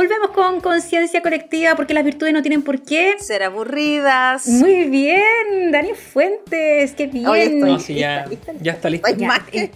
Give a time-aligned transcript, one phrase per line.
[0.00, 4.46] Volvemos con conciencia colectiva porque las virtudes no tienen por qué ser aburridas.
[4.46, 7.78] Muy bien, Dani Fuentes, qué bien.
[7.78, 8.24] sí, ya,
[8.62, 9.10] está listo.
[9.52, 9.70] Eh,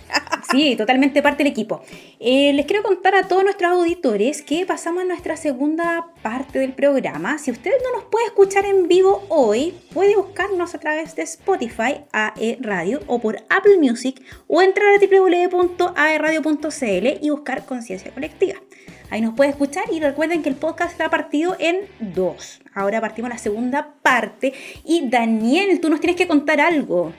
[0.51, 1.83] sí, totalmente parte del equipo.
[2.21, 6.73] Eh, les quiero contar a todos nuestros auditores que pasamos a nuestra segunda parte del
[6.73, 7.37] programa.
[7.37, 11.97] Si usted no nos puede escuchar en vivo hoy, puede buscarnos a través de Spotify,
[12.13, 18.55] AE Radio, o por Apple Music, o entrar a www.aeradio.cl y buscar Conciencia Colectiva.
[19.11, 22.61] Ahí nos puede escuchar y recuerden que el podcast está partido en dos.
[22.75, 24.55] Ahora partimos la segunda parte.
[24.85, 27.13] Y Daniel, tú nos tienes que contar algo.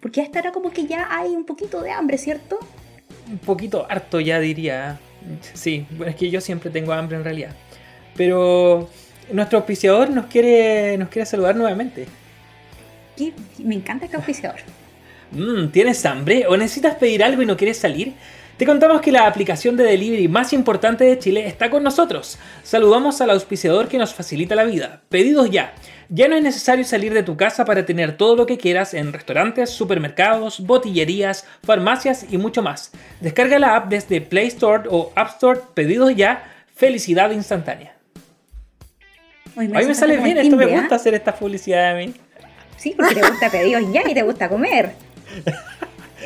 [0.00, 2.58] Porque hasta ahora como que ya hay un poquito de hambre, ¿cierto?
[3.30, 4.98] Un poquito harto ya diría.
[5.54, 7.54] Sí, es que yo siempre tengo hambre en realidad.
[8.16, 8.88] Pero
[9.32, 12.06] nuestro auspiciador nos quiere, nos quiere saludar nuevamente.
[13.58, 14.60] Me encanta este auspiciador.
[15.32, 18.14] Mm, ¿Tienes hambre o necesitas pedir algo y no quieres salir?
[18.56, 22.38] Te contamos que la aplicación de delivery más importante de Chile está con nosotros.
[22.62, 25.02] Saludamos al auspiciador que nos facilita la vida.
[25.10, 25.74] Pedidos ya.
[26.08, 29.12] Ya no es necesario salir de tu casa para tener todo lo que quieras en
[29.12, 32.92] restaurantes, supermercados, botillerías, farmacias y mucho más.
[33.20, 35.60] Descarga la app desde Play Store o App Store.
[35.74, 36.50] Pedidos ya.
[36.74, 37.94] Felicidad instantánea.
[39.54, 42.14] Hoy me, sale bien, esto me gusta hacer esta publicidad a mí.
[42.78, 44.92] Sí, porque te gusta pedidos ya y te gusta comer.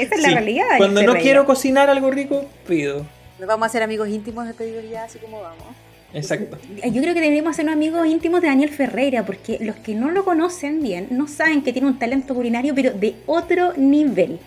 [0.02, 0.66] Esa es la realidad.
[0.78, 3.06] Cuando no quiero cocinar algo rico, pido.
[3.38, 5.64] Nos vamos a hacer amigos íntimos de pedidos ya, así como vamos.
[6.12, 6.58] Exacto.
[6.84, 10.24] Yo creo que deberíamos ser amigos íntimos de Daniel Ferreira, porque los que no lo
[10.24, 14.38] conocen bien no saben que tiene un talento culinario, pero de otro nivel.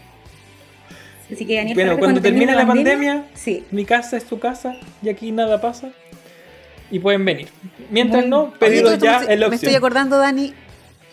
[1.32, 3.64] Así que Daniel bueno, cuando, termine la pandemia, sí.
[3.72, 5.92] mi casa es tu casa y aquí nada pasa.
[6.92, 7.48] Y pueden venir.
[7.90, 9.50] Mientras no, pedidos ya es la opción.
[9.50, 10.54] Me estoy acordando, Dani,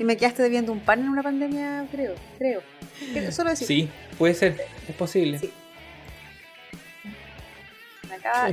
[0.01, 2.15] que me quedaste debiendo un pan en una pandemia, creo.
[2.39, 2.62] Creo.
[3.31, 3.67] Solo decir.
[3.67, 4.56] Sí, puede ser,
[4.89, 5.39] es posible.
[5.39, 5.53] Sí.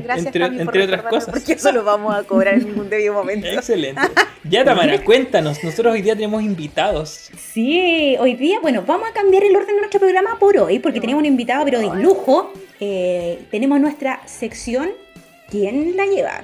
[0.03, 1.29] gracias entre, entre otras cosas.
[1.29, 3.47] Porque eso lo vamos a cobrar en ningún debido momento.
[3.47, 4.01] Excelente.
[4.43, 5.63] Ya, Tamara, cuéntanos.
[5.63, 7.31] Nosotros hoy día tenemos invitados.
[7.37, 10.99] Sí, hoy día, bueno, vamos a cambiar el orden de nuestro programa por hoy, porque
[10.99, 12.51] tenemos un invitado, pero de lujo.
[12.81, 14.89] Eh, tenemos nuestra sección
[15.49, 16.41] ¿Quién la lleva?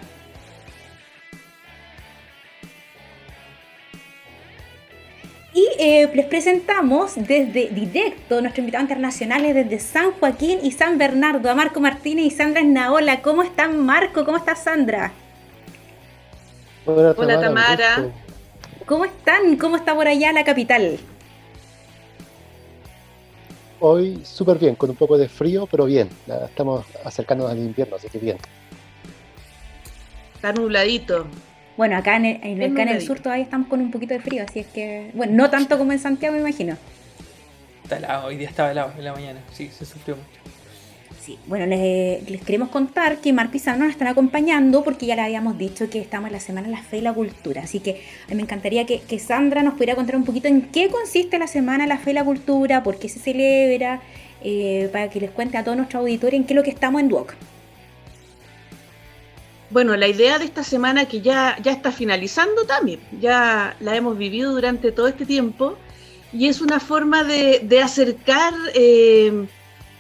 [5.54, 11.48] Y eh, les presentamos desde directo nuestro invitado internacionales desde San Joaquín y San Bernardo,
[11.50, 13.22] a Marco Martínez y Sandra Esnaola.
[13.22, 14.26] ¿Cómo están, Marco?
[14.26, 15.12] ¿Cómo está Sandra?
[16.86, 18.12] Hola, Tamara.
[18.88, 19.56] ¿Cómo están?
[19.58, 20.98] ¿Cómo está por allá la capital?
[23.80, 26.10] Hoy súper bien, con un poco de frío, pero bien.
[26.46, 28.38] Estamos acercándonos al invierno, así que bien.
[30.36, 31.28] Está nubladito.
[31.76, 34.68] Bueno, acá en el, el, sur todavía estamos con un poquito de frío, así es
[34.68, 36.78] que, bueno, no tanto como en Santiago, me imagino.
[37.84, 40.44] Está helado, hoy día estaba helado en la mañana, sí, se sufrió mucho.
[41.24, 45.58] Sí, bueno, les, queremos contar que y Sandra nos están acompañando porque ya le habíamos
[45.58, 47.62] dicho que estamos en la Semana de la Fe y la Cultura.
[47.62, 50.90] Así que a mí me encantaría que, Sandra nos pudiera contar un poquito en qué
[50.90, 54.02] consiste la Semana de la Fe y la Cultura, por qué se celebra,
[54.44, 57.00] eh, para que les cuente a todos nuestros auditores en qué es lo que estamos
[57.00, 57.36] en Duoc.
[59.74, 64.16] Bueno, la idea de esta semana que ya, ya está finalizando también, ya la hemos
[64.20, 65.80] vivido durante todo este tiempo
[66.32, 69.48] y es una forma de, acercar eh,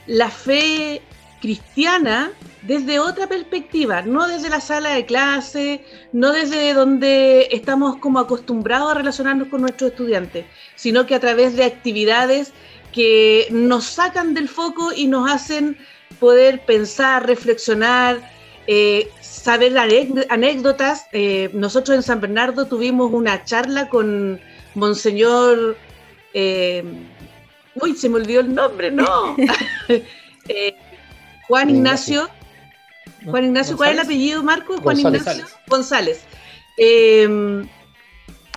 [0.05, 1.01] la fe
[1.41, 2.31] cristiana
[2.61, 8.91] desde otra perspectiva, no desde la sala de clase, no desde donde estamos como acostumbrados
[8.91, 10.45] a relacionarnos con nuestros estudiantes,
[10.75, 12.53] sino que a través de actividades
[12.91, 15.79] que nos sacan del foco y nos hacen
[16.19, 18.21] poder pensar, reflexionar,
[18.67, 19.75] eh, saber
[20.29, 21.07] anécdotas.
[21.11, 24.39] Eh, nosotros en San Bernardo tuvimos una charla con
[24.75, 25.77] Monseñor.
[26.33, 26.83] Eh,
[27.75, 29.35] uy, se me olvidó el nombre, no.
[30.49, 30.75] Eh,
[31.47, 32.29] Juan Ignacio.
[33.23, 34.75] Juan Ignacio, ¿cuál es el apellido, Marco?
[34.81, 36.25] Juan Ignacio González.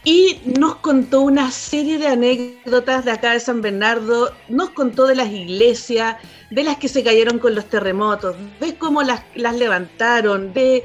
[0.06, 5.16] Y nos contó una serie de anécdotas de acá de San Bernardo, nos contó de
[5.16, 6.14] las iglesias,
[6.48, 10.84] de las que se cayeron con los terremotos, ves cómo las, levantaron, de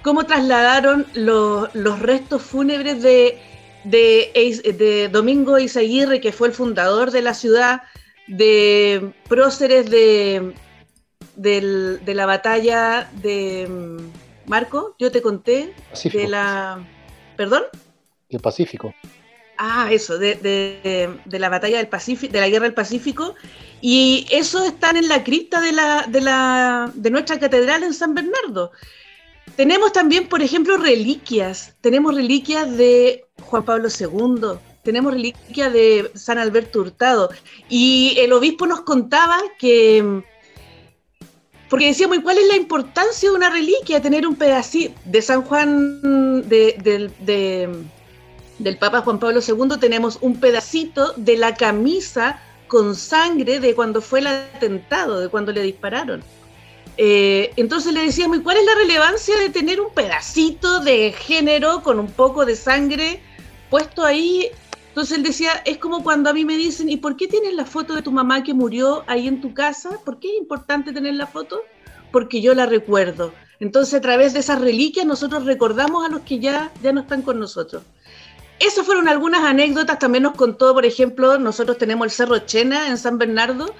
[0.00, 1.70] cómo trasladaron los,
[2.00, 3.38] restos fúnebres de,
[3.84, 7.82] de, Domingo Izaguirre, que fue el fundador de la ciudad,
[8.26, 10.54] de próceres de,
[11.36, 13.68] de la batalla de
[14.46, 15.74] Marco, yo te conté,
[16.10, 16.82] de la...
[17.36, 17.64] ¿Perdón?
[18.32, 18.94] El Pacífico.
[19.58, 20.34] Ah, eso, de,
[21.24, 23.36] de, la batalla del Pacífico, de la guerra del Pacífico,
[23.80, 28.14] y eso están en la cripta de, la, de, la, de nuestra catedral en San
[28.14, 28.72] Bernardo.
[29.54, 31.76] Tenemos también, por ejemplo, reliquias.
[31.80, 37.30] Tenemos reliquias de Juan Pablo II, tenemos reliquias de San Alberto Hurtado.
[37.68, 40.22] Y el obispo nos contaba que,
[41.68, 44.02] porque decíamos, ¿y cuál es la importancia de una reliquia?
[44.02, 47.84] Tener un pedacito de San Juan, de,
[48.62, 54.00] del Papa Juan Pablo II, tenemos un pedacito de la camisa con sangre de cuando
[54.00, 56.22] fue el atentado, de cuando le dispararon.
[56.96, 61.82] Eh, entonces le decíamos, ¿y cuál es la relevancia de tener un pedacito de género
[61.82, 63.22] con un poco de sangre
[63.70, 64.50] puesto ahí?
[64.88, 67.64] Entonces él decía, es como cuando a mí me dicen, ¿y por qué tienes la
[67.64, 69.98] foto de tu mamá que murió ahí en tu casa?
[70.04, 71.62] ¿Por qué es importante tener la foto?
[72.10, 73.32] Porque yo la recuerdo.
[73.58, 77.22] Entonces a través de esas reliquias nosotros recordamos a los que ya, ya no están
[77.22, 77.82] con nosotros.
[78.62, 82.96] Esas fueron algunas anécdotas, también nos contó, por ejemplo, nosotros tenemos el Cerro Chena en
[82.96, 83.74] San Bernardo,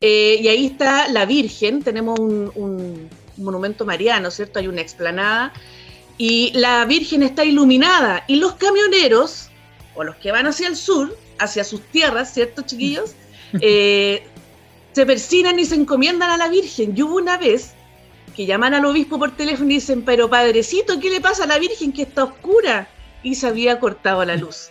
[0.00, 4.60] eh, y ahí está la Virgen, tenemos un, monumento mariano, ¿cierto?
[4.60, 5.52] Hay una explanada
[6.18, 9.48] y la Virgen está iluminada y los camioneros,
[9.96, 13.14] o los que van hacia el sur, hacia sus tierras, ¿cierto, chiquillos?
[13.62, 14.24] Eh,
[14.92, 16.92] se persinan y se encomiendan a la Virgen.
[16.94, 17.72] Y hubo una vez
[18.36, 21.58] que llaman al obispo por teléfono y dicen, pero padrecito, ¿qué le pasa a la
[21.58, 22.90] Virgen que está oscura?
[23.22, 24.70] Y se había cortado la luz.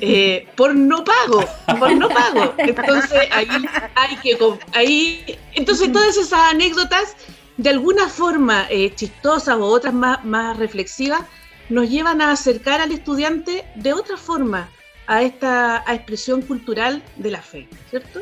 [0.00, 1.44] Eh, por no pago,
[1.78, 2.54] por no pago.
[2.58, 3.48] Entonces ahí
[3.94, 4.36] hay que
[4.72, 7.16] ahí, entonces todas esas anécdotas
[7.56, 11.22] de alguna forma eh, chistosas o otras más, más reflexivas
[11.68, 14.68] nos llevan a acercar al estudiante de otra forma
[15.06, 18.20] a esta expresión cultural de la fe, ¿cierto?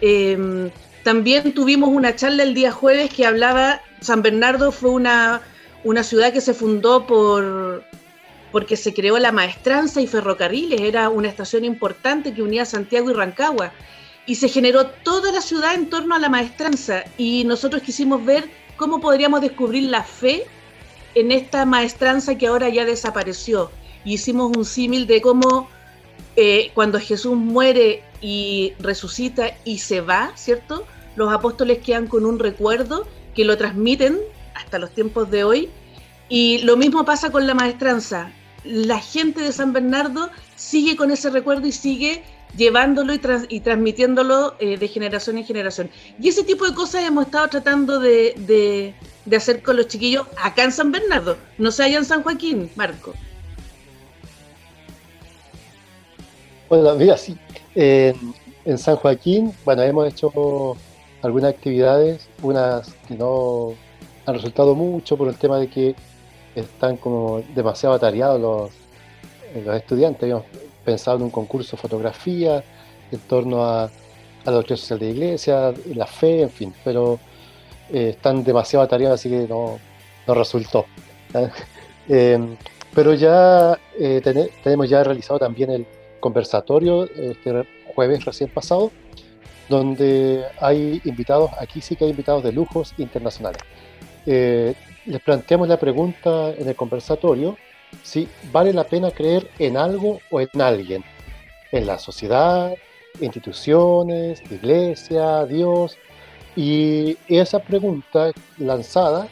[0.00, 0.70] Em,
[1.02, 5.42] también tuvimos una charla el día jueves que hablaba, San Bernardo fue una,
[5.84, 7.84] una ciudad que se fundó por,
[8.52, 13.14] porque se creó la maestranza y ferrocarriles, era una estación importante que unía Santiago y
[13.14, 13.72] Rancagua,
[14.26, 18.48] y se generó toda la ciudad en torno a la maestranza, y nosotros quisimos ver
[18.76, 20.44] cómo podríamos descubrir la fe
[21.14, 23.70] en esta maestranza que ahora ya desapareció.
[24.04, 25.68] Y hicimos un símil de cómo
[26.36, 30.86] eh, cuando Jesús muere y resucita y se va, ¿cierto?
[31.16, 34.18] Los apóstoles quedan con un recuerdo que lo transmiten
[34.54, 35.70] hasta los tiempos de hoy.
[36.28, 38.32] Y lo mismo pasa con la maestranza
[38.64, 42.22] la gente de San Bernardo sigue con ese recuerdo y sigue
[42.56, 45.90] llevándolo y, transmitiéndolo eh, de generación en generación.
[46.20, 48.94] Y ese tipo de cosas hemos estado tratando de,
[49.34, 53.14] hacer con los chiquillos acá en San Bernardo, no se allá en San Joaquín, Marco.
[56.68, 57.36] Bueno, mira, sí.
[57.74, 60.76] en San Joaquín, bueno, hemos hecho
[61.22, 63.74] algunas actividades, unas que no
[64.26, 65.94] han resultado mucho por el tema de que
[66.54, 68.70] están como demasiado atareados los,
[69.54, 70.22] eh, estudiantes.
[70.22, 70.44] Habíamos
[70.84, 72.62] pensado en un concurso de fotografía
[73.10, 73.90] en torno a, a
[74.44, 77.18] la doctrina social de la iglesia, la fe, en fin, pero
[77.92, 79.78] eh, están demasiado atareados, así que no,
[80.26, 80.86] no resultó.
[82.08, 82.56] Eh,
[82.96, 85.86] pero ya tenemos ya realizado también el
[86.18, 87.64] conversatorio este
[87.94, 88.90] jueves recién pasado,
[89.68, 93.62] donde hay invitados, aquí sí que hay invitados de lujos internacionales
[95.06, 97.56] les planteamos la pregunta en el conversatorio
[98.02, 101.04] si vale la pena creer en algo o en alguien,
[101.72, 102.74] en la sociedad,
[103.20, 105.98] instituciones, iglesia, Dios.
[106.56, 109.28] Y esa pregunta lanzada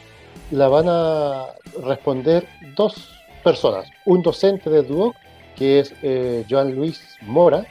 [0.51, 1.47] la van a
[1.83, 3.09] responder dos
[3.43, 5.15] personas, un docente de Duoc,
[5.55, 7.65] que es eh, Joan Luis Mora,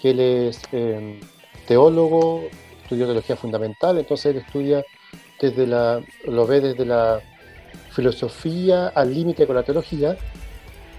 [0.00, 1.20] que él es em,
[1.66, 2.44] teólogo,
[2.82, 4.84] estudió teología fundamental, entonces él estudia
[5.40, 7.20] desde la, lo ve desde la
[7.94, 10.16] filosofía al límite con la teología,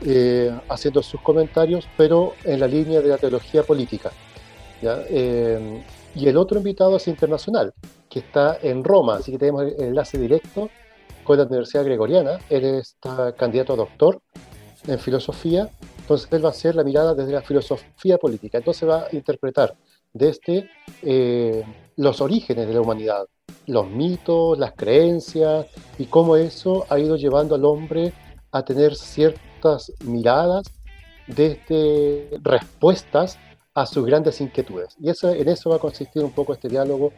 [0.06, 4.12] eh, haciendo sus comentarios, pero en la línea de la teología política.
[4.82, 5.84] Eh,
[6.16, 7.74] y el otro invitado es internacional,
[8.10, 10.70] que está en Roma, así que tenemos el enlace directo
[11.24, 12.40] con la Universidad Gregoriana.
[12.50, 14.22] Él está candidato a doctor
[14.88, 18.60] en filosofía, entonces él va a hacer la mirada desde la filosofía política.
[18.60, 19.76] Entonces va a interpretar
[20.14, 20.70] desde
[21.02, 21.64] eh,
[21.98, 23.26] los orígenes de la humanidad,
[23.68, 28.14] los mitos, las creencias y cómo eso ha ido llevando al hombre
[28.52, 30.66] a tener ciertas miradas
[31.28, 33.38] desde respuestas
[33.74, 34.96] a sus grandes inquietudes.
[35.00, 37.12] Y eso, en eso va a consistir un poco este diálogo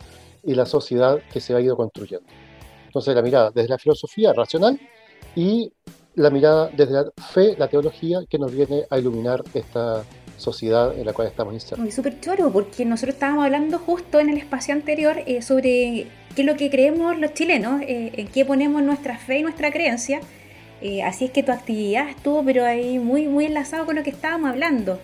[0.43, 2.27] y la sociedad que se ha ido construyendo.
[2.86, 4.79] Entonces la mirada desde la filosofía racional
[5.36, 5.72] y
[6.15, 10.03] la mirada desde la fe, la teología, que nos viene a iluminar esta
[10.38, 11.94] sociedad en la cual estamos insertos.
[11.94, 16.46] Súper choro, porque nosotros estábamos hablando justo en el espacio anterior eh, sobre qué es
[16.46, 20.22] lo que creemos los chilenos, eh, en qué ponemos nuestra fe y nuestra creencia.
[20.82, 24.12] Eh, así es que tu actividad estuvo, pero ahí muy, muy enlazado con lo que
[24.12, 25.00] estábamos hablando.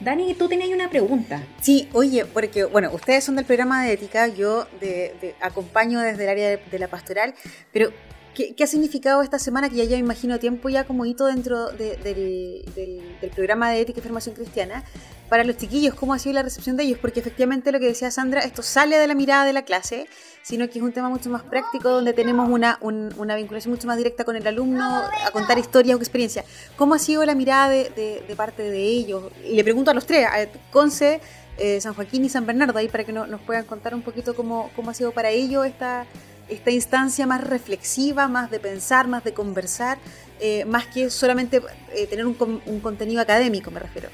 [0.00, 1.42] Dani, tú tenías una pregunta.
[1.60, 6.30] Sí, oye, porque, bueno, ustedes son del programa de ética, yo de, acompaño desde el
[6.30, 7.34] área de, la pastoral,
[7.72, 7.90] pero
[8.36, 12.02] ¿qué, ha significado esta semana que ya ya imagino tiempo ya como hito dentro del,
[12.02, 14.84] del, programa de ética y formación cristiana?
[15.28, 16.98] Para los chiquillos, ¿cómo ha sido la recepción de ellos?
[17.00, 20.06] Porque efectivamente lo que decía Sandra, esto sale de la mirada de la clase,
[20.42, 23.96] sino que es un tema mucho más práctico donde tenemos una, una vinculación mucho más
[23.96, 26.44] directa con el alumno, a contar historias o experiencias.
[26.76, 27.90] ¿Cómo ha sido la mirada de,
[28.28, 29.32] de, parte de ellos?
[29.44, 31.20] Y le pregunto a los tres, a Conce,
[31.58, 34.70] eh, San Joaquín y San Bernardo, ahí para que nos puedan contar un poquito cómo,
[34.76, 36.06] cómo ha sido para ellos esta,
[36.48, 39.98] esta instancia más reflexiva, más de pensar, más de conversar,
[40.40, 41.62] eh, más que solamente
[41.92, 42.34] eh, tener un,
[42.80, 44.08] contenido académico, me refiero.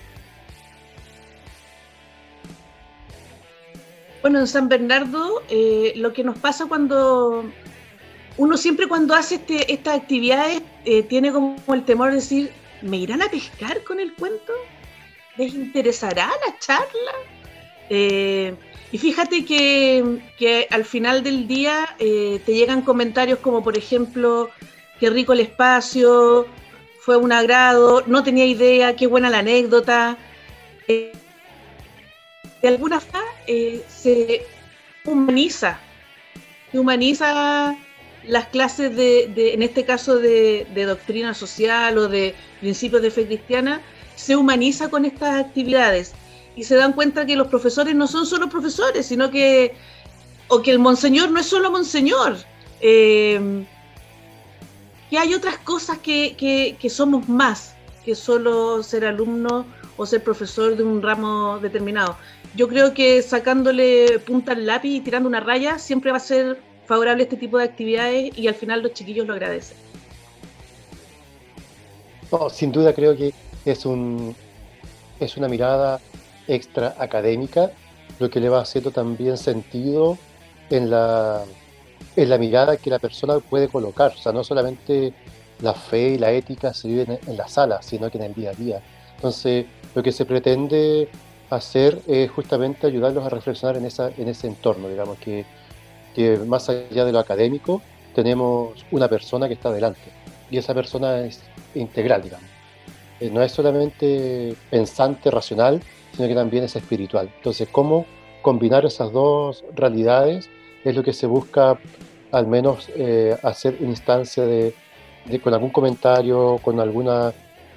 [4.23, 7.45] Bueno, en San Bernardo, eh, lo que nos pasa cuando
[8.39, 10.63] uno siempre cuando hace este, estas actividades
[11.09, 14.53] tiene como el temor de decir, ¿me irán a pescar con el cuento?
[15.37, 17.13] ¿Les interesará la charla?
[18.93, 24.51] Y fíjate que, al final del día te llegan comentarios como, por ejemplo,
[25.01, 26.47] qué rico el espacio,
[27.01, 30.17] fue un agrado, no tenía idea, qué buena la anécdota
[32.63, 34.47] de alguna forma eh, se
[35.05, 35.81] humaniza,
[36.71, 37.77] se humaniza
[38.25, 43.83] las clases de, en este caso de, doctrina social o de principios de fe cristiana,
[44.15, 46.13] se humaniza con estas actividades
[46.57, 49.75] y se dan cuenta que los profesores no son solo profesores, sino que,
[50.49, 52.37] o que el monseñor no es solo monseñor,
[52.81, 53.65] eh,
[55.11, 56.37] que hay otras cosas que,
[56.79, 59.65] que somos más que solo ser alumno
[59.97, 62.17] o ser profesor de un ramo determinado
[62.55, 66.61] yo creo que sacándole punta al lápiz y tirando una raya siempre va a ser
[66.87, 69.77] favorable este tipo de actividades y al final los chiquillos lo agradecen.
[72.51, 73.33] sin duda creo que
[73.65, 74.35] es un
[75.21, 76.01] es una mirada
[76.49, 77.71] extra académica,
[78.19, 80.19] lo que le va haciendo también sentido
[80.71, 81.43] en la,
[82.17, 84.13] en la mirada que la persona puede colocar.
[84.13, 85.13] O sea, no solamente
[85.61, 88.51] la fe y la ética se viven en la sala, sino que en el día
[88.51, 88.83] a día.
[89.17, 91.09] Entonces, lo que se pretende
[91.51, 95.45] hacer es justamente ayudarlos a reflexionar en, esa, en ese entorno, digamos, que,
[96.15, 97.83] que más allá de lo académico,
[98.15, 101.41] tenemos una persona que está delante y esa persona es
[101.75, 102.47] integral, digamos.
[103.21, 105.81] Eh, no es solamente pensante, racional,
[106.15, 107.31] sino que también es espiritual.
[107.37, 108.07] Entonces, ¿cómo
[108.43, 110.49] combinar esas dos realidades
[110.85, 111.79] es lo que se busca
[112.33, 114.75] al menos eh, hacer una instancia de,
[115.27, 117.33] de, con algún comentario, con alguna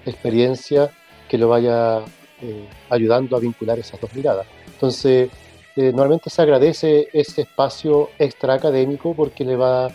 [0.06, 0.92] experiencia
[1.28, 2.00] que lo vaya
[2.42, 4.46] eh, ayudando a vincular esas dos miradas.
[4.68, 5.30] Entonces,
[5.76, 9.90] eh, normalmente se agradece ese espacio extra académico porque le va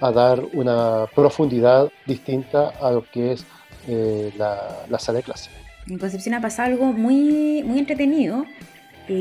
[0.00, 3.44] a dar una profundidad distinta a lo que es
[3.88, 5.50] eh, la, sala de clase.
[5.88, 8.46] En Concepción ha pasado algo muy, muy entretenido.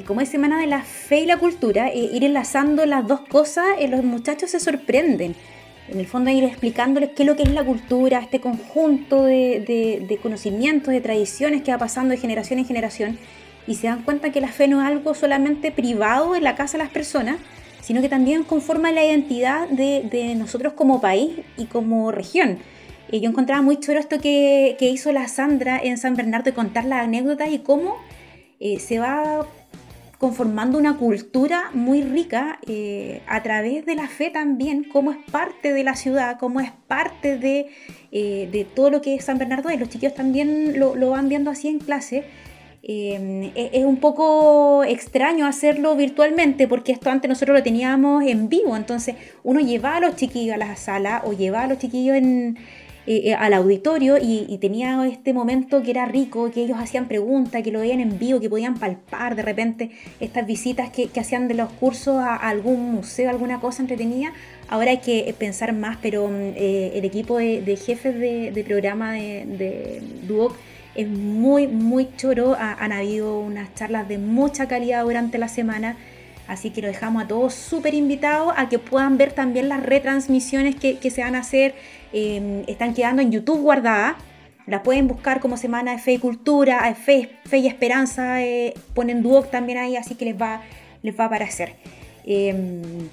[0.08, 4.03] como es Semana de la Fe y la Cultura, ir enlazando las dos cosas, los
[4.03, 5.36] muchachos se sorprenden
[5.89, 10.20] en el fondo ir explicándoles qué es lo que es la cultura, este conjunto de,
[10.22, 13.17] conocimientos, de tradiciones que va pasando de generación en generación
[13.67, 16.77] y se dan cuenta que la fe no es algo solamente privado en la casa
[16.77, 17.38] de las personas,
[17.82, 22.60] sino que también conforma la identidad de, nosotros como país y como región.
[23.13, 26.86] Y yo encontraba muy chulo esto que, hizo la Sandra en San Bernardo de contar
[26.86, 27.96] la anécdota y cómo
[28.60, 29.46] eh, se va
[30.17, 35.74] conformando una cultura muy rica eh, a través de la fe también, como es parte
[35.74, 37.67] de la ciudad, como es parte de,
[38.12, 41.67] eh, todo lo que es San Bernardo y los chiquillos también lo, van viendo así
[41.67, 42.24] en clase.
[42.82, 48.75] Eh, es un poco extraño hacerlo virtualmente porque esto antes nosotros lo teníamos en vivo,
[48.75, 52.58] entonces uno llevaba a los chiquillos a la sala o llevaba a los chiquillos en,
[53.05, 57.62] eh, eh, al auditorio y, tenía este momento que era rico, que ellos hacían preguntas,
[57.62, 59.91] que lo veían en vivo, que podían palpar de repente
[60.22, 64.31] estas visitas que, hacían de los cursos a, algún museo, alguna cosa entretenida.
[64.69, 69.45] Ahora hay que pensar más, pero mm, eh, el equipo de, jefes de, programa de,
[69.48, 70.55] de Duoc
[70.95, 72.55] es muy, muy choro.
[72.57, 75.98] han habido unas charlas de mucha calidad durante la semana.
[76.47, 80.75] Así que lo dejamos a todos súper invitados a que puedan ver también las retransmisiones
[80.75, 81.73] que, que se van a hacer
[82.13, 84.15] Em, están quedando en YouTube guardadas.
[84.67, 89.21] Las pueden buscar como Semana de Fe y Cultura, Fe, Fe y Esperanza, eh, ponen
[89.21, 90.62] Duoc también ahí, así que les va,
[91.01, 91.73] les va a aparecer.
[92.23, 93.09] Eh,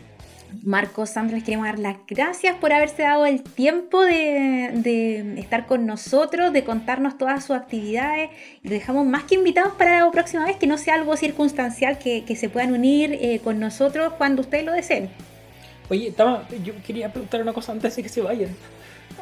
[0.62, 5.86] Marcos, Sandra, les queremos dar las gracias por haberse dado el tiempo de, estar con
[5.86, 8.30] nosotros, de contarnos todas sus actividades.
[8.62, 12.36] Y dejamos más que invitados para la próxima vez, que no sea algo circunstancial, que,
[12.36, 15.10] se puedan unir eh, con nosotros cuando ustedes lo deseen.
[15.88, 18.50] Oye, Tama, yo quería preguntar una cosa antes de que se vayan.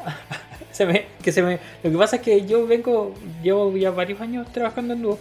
[0.71, 4.21] se me, que se me, lo que pasa es que yo vengo, llevo ya varios
[4.21, 5.19] años trabajando en Duoc,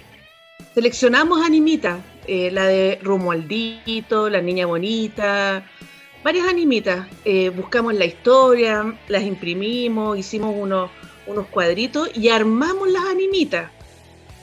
[0.74, 5.66] seleccionamos animitas, eh, la de Romualdito, la niña bonita,
[6.24, 7.08] varias animitas.
[7.24, 10.92] Eh, buscamos la historia, las imprimimos, hicimos unos,
[11.28, 13.72] unos cuadritos y armamos las animitas.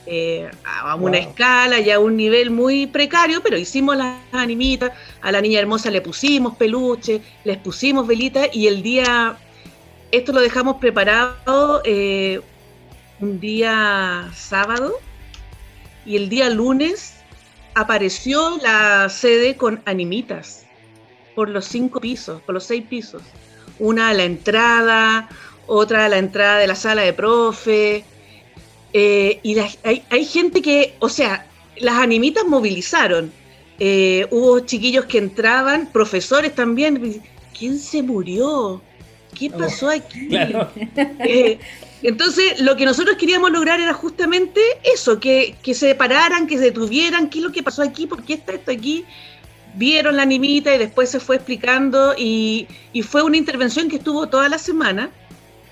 [0.05, 4.91] Eh, a una escala y a un nivel muy precario, pero hicimos las animitas,
[5.21, 9.37] a la niña hermosa le pusimos peluche, les pusimos velitas y el día,
[10.11, 12.41] esto lo dejamos preparado eh,
[13.23, 14.99] un día sábado
[16.05, 17.13] y el día lunes
[17.73, 20.65] apareció la sede con animitas
[21.33, 23.21] por los cinco pisos, por los seis pisos.
[23.79, 25.29] Una a la entrada,
[25.67, 28.03] otra a la entrada de la sala de profe,
[28.91, 29.57] eh, y
[30.09, 33.31] hay, gente que, o sea, las animitas movilizaron.
[33.79, 37.23] Eh, hubo chiquillos que entraban, profesores también.
[37.57, 38.81] ¿Quién se murió?
[39.33, 40.29] ¿Qué oh, pasó aquí?
[41.25, 41.57] Eh,
[42.03, 47.29] entonces, lo que nosotros queríamos lograr era justamente eso, que, se pararan, que se detuvieran,
[47.29, 49.05] qué es lo que pasó aquí, por qué está esto aquí.
[49.75, 54.27] Vieron la animita y después se fue explicando y, y fue una intervención que estuvo
[54.27, 55.09] toda la semana.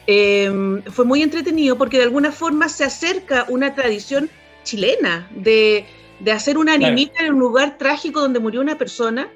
[0.08, 4.30] Em, fue muy entretenido porque de alguna forma se acerca una tradición
[4.64, 5.86] chilena de,
[6.32, 9.30] hacer una animita en un lugar trágico donde murió una persona,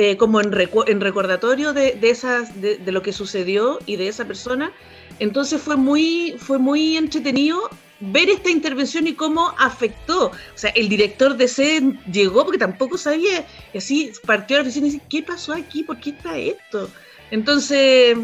[0.00, 0.54] eh, como en,
[0.86, 4.70] en recordatorio de, esas, de, lo que sucedió y de esa persona.
[5.18, 10.26] Entonces fue muy, fue muy entretenido ver esta intervención y cómo afectó.
[10.26, 14.66] O sea, el director de sede llegó porque tampoco sabía, y así partió a la
[14.66, 15.82] oficina y dice, ¿qué pasó aquí?
[15.82, 16.88] ¿Por qué está esto?
[17.32, 18.16] Entonces,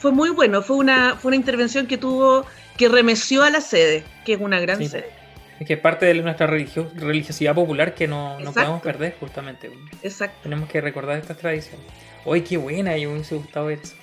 [0.00, 2.44] fue muy bueno, fue una, fue una intervención que tuvo,
[2.76, 5.21] que remeció a la sede, que es una gran sede.
[5.60, 9.70] Es que es parte de nuestra religiosidad popular que no, no podemos perder, justamente.
[10.02, 10.38] Exacto.
[10.42, 11.86] Tenemos que recordar estas tradiciones.
[12.24, 12.96] ¡Uy, qué buena!
[12.96, 13.94] Y me hubiese gustado ver eso.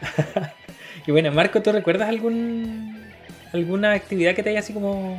[1.06, 3.06] y bueno, Marco, ¿tú recuerdas algún
[3.52, 5.18] alguna actividad que te haya así como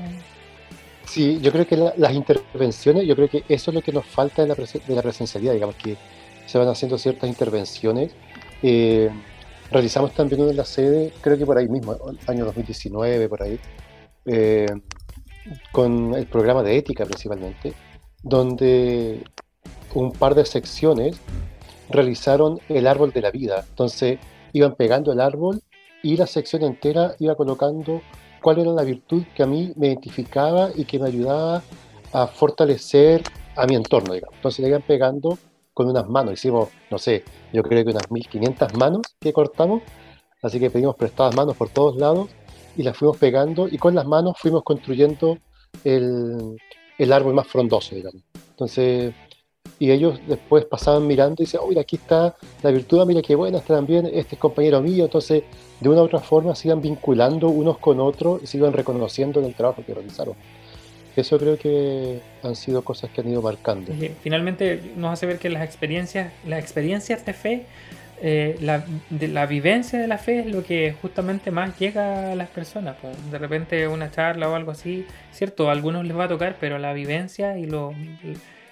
[1.05, 4.43] Sí, yo creo que las intervenciones, yo creo que eso es lo que nos falta
[4.43, 5.95] de la, de la presencialidad, digamos que
[6.45, 8.11] se van haciendo ciertas intervenciones.
[8.61, 9.09] Eh,
[9.71, 11.97] Realizamos también una en la sede, creo que por ahí mismo,
[12.27, 13.59] año 2019, por ahí,
[14.25, 14.65] eh,
[15.71, 17.73] con el programa de ética principalmente,
[18.23, 19.23] donde
[19.93, 21.19] un par de secciones
[21.89, 23.65] realizaron el árbol de la vida.
[23.69, 24.19] Entonces
[24.53, 25.61] iban pegando el árbol
[26.03, 28.01] y la sección entera iba colocando
[28.41, 31.61] cuál era la virtud que a mí me identificaba y que me ayudaba
[32.13, 33.23] a fortalecer
[33.55, 34.35] a mi entorno, digamos.
[34.35, 35.37] Entonces le iban pegando
[35.73, 36.33] con unas manos.
[36.33, 39.81] Hicimos, no sé, yo creo que unas 1500 manos que cortamos.
[40.43, 42.29] Así que pedimos prestadas manos por todos lados
[42.77, 45.37] y las fuimos pegando y con las manos fuimos construyendo
[45.83, 46.55] el,
[46.97, 48.21] el árbol más frondoso, digamos.
[48.51, 49.13] Entonces,
[49.79, 53.59] y ellos después pasaban mirando y decían, oye, aquí está la virtud, mira qué buena,
[53.59, 55.05] está también, este es compañero mío.
[55.05, 55.43] Entonces,
[55.79, 59.39] de una u otra forma, se iban vinculando unos con otros y se iban reconociendo
[59.39, 60.35] en el trabajo que realizaron.
[61.15, 63.91] Eso creo que han sido cosas que han ido marcando.
[64.21, 67.65] Finalmente nos hace ver que las experiencias, las experiencias de fe,
[68.21, 72.49] eh, la, la vivencia de la fe es lo que justamente más llega a las
[72.49, 72.95] personas.
[73.31, 76.79] De repente una charla o algo así, cierto, a algunos les va a tocar, pero
[76.79, 77.93] la vivencia y lo,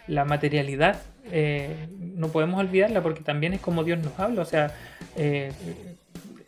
[0.08, 4.42] la materialidad eh, no podemos olvidarla porque también es como Dios nos habla.
[4.42, 4.74] O sea,
[5.16, 5.52] eh,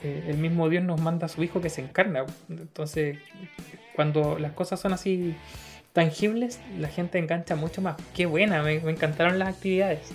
[0.02, 2.26] el mismo Dios nos manda a su Hijo que se encarna.
[2.50, 3.18] Entonces,
[3.96, 5.36] cuando las cosas son así
[5.94, 7.96] tangibles, la gente engancha mucho más.
[8.16, 10.12] Qué buena, me, encantaron las actividades.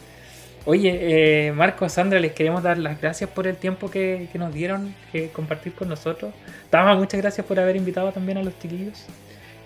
[0.64, 4.94] Oye, eh, Marco, Sandra, les queremos dar las gracias por el tiempo que, nos dieron,
[5.10, 6.32] que compartir con nosotros.
[6.70, 9.04] Tama, muchas gracias por haber invitado también a los chiquillos.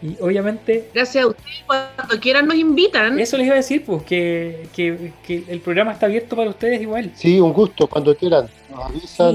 [0.00, 0.88] Y obviamente.
[0.94, 3.18] Gracias a ustedes, cuando quieran nos invitan.
[3.18, 7.10] Eso les iba a decir, pues, que, que, el programa está abierto para ustedes igual.
[7.14, 8.46] Sí, un gusto, cuando quieran.
[8.70, 9.34] Nos avisan.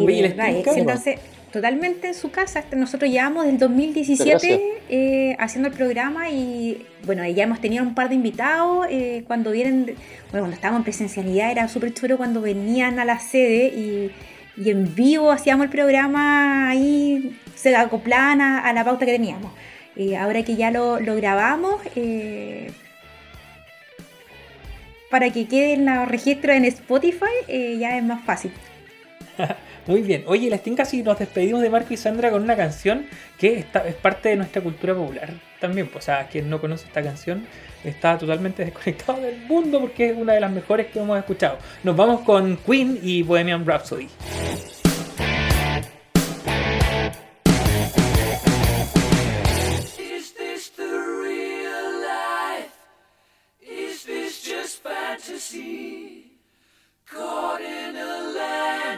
[0.97, 1.15] Sí,
[1.51, 2.63] totalmente en su casa.
[2.75, 8.09] Nosotros llevamos del 2017 eh, haciendo el programa y bueno, ya hemos tenido un par
[8.09, 8.87] de invitados.
[8.89, 9.97] Eh, cuando vienen, bueno,
[10.31, 14.11] cuando estábamos en presencialidad era súper chulo cuando venían a la sede y,
[14.63, 19.51] en vivo hacíamos el programa ahí, se acoplaban a, la pauta que teníamos.
[19.95, 21.81] Eh, ahora que ya lo, lo grabamos,
[25.09, 27.25] para que quede en los registros en Spotify,
[27.79, 28.51] ya es más fácil.
[29.87, 30.23] Muy bien.
[30.27, 33.95] Oye, las tincas y nos despedimos de Marco y Sandra con una canción que es
[33.95, 35.87] parte de nuestra cultura popular también.
[35.87, 37.45] Pues, o sea, quien no conoce esta canción
[37.83, 41.57] está totalmente desconectado del mundo porque es una de las mejores que hemos escuchado.
[41.83, 44.07] Nos vamos con Queen y Bohemian Rhapsody.
[57.05, 58.30] caught in a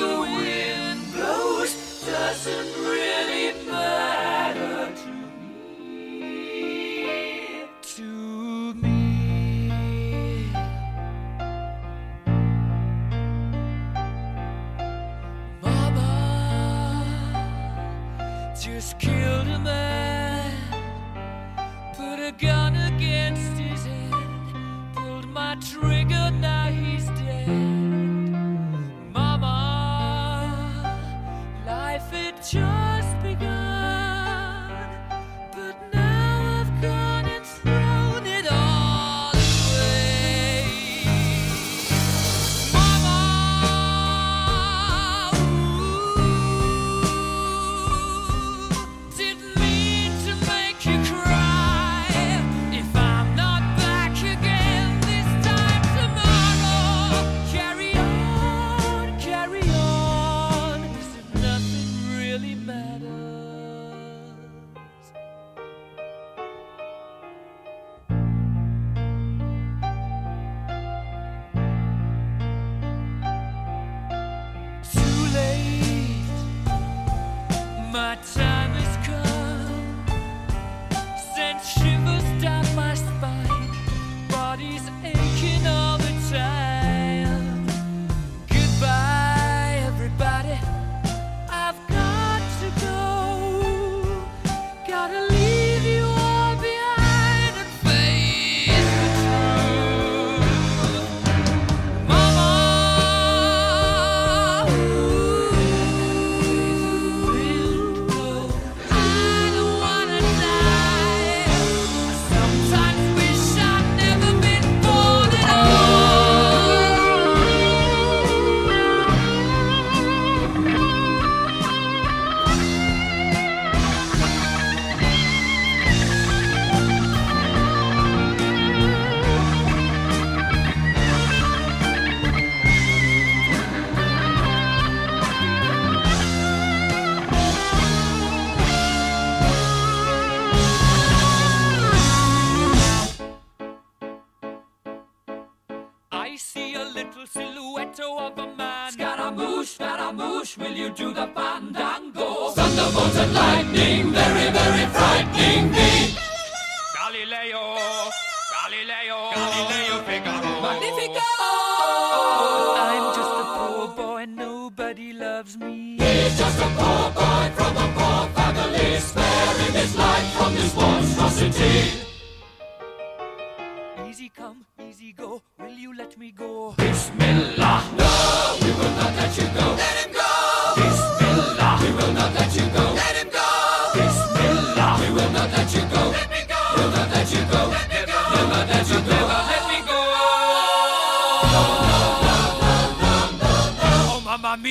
[0.00, 1.72] the wind blows
[2.06, 6.36] doesn't really matter to me.
[7.82, 8.98] To me.
[15.62, 16.08] Mama
[18.58, 19.99] just killed a man.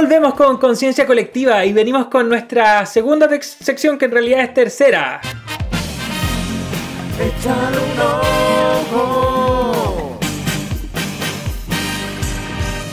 [0.00, 5.20] Volvemos con Conciencia Colectiva y venimos con nuestra segunda sección que en realidad es tercera.
[7.18, 8.00] Un
[8.94, 10.20] ojo.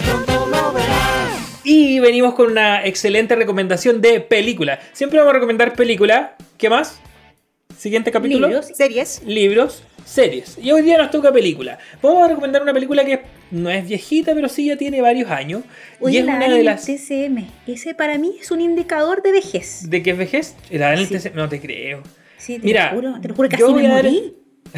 [0.04, 1.62] Pronto lo verás.
[1.63, 4.80] Y venimos con una excelente recomendación de película.
[4.91, 6.36] Siempre vamos a recomendar película.
[6.58, 7.00] ¿Qué más?
[7.78, 8.48] Siguiente capítulo.
[8.48, 8.72] Libros.
[8.74, 9.22] Series.
[9.24, 10.58] libros, series.
[10.62, 11.78] Y hoy día nos toca película.
[12.02, 15.63] Vamos a recomendar una película que no es viejita, pero sí ya tiene varios años.
[16.08, 16.86] y es la una de las.
[16.86, 17.46] TCM.
[17.68, 19.89] Ese para mí es un indicador de vejez.
[19.89, 20.56] ¿De qué es vejez?
[20.72, 21.13] ¿La dan en el Sí.
[21.15, 21.36] TC?
[21.36, 22.04] No te creo.
[22.38, 24.34] Sí, te Mira, lo juro, te lo juro, yo casi voy me morí.